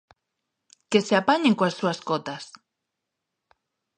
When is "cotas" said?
2.09-2.43